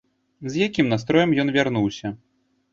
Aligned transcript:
З 0.53 0.61
якім 0.67 0.89
настроем 0.95 1.37
ён 1.45 1.55
вярнуўся? 1.61 2.15